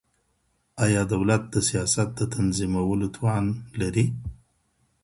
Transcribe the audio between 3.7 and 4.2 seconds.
لري؟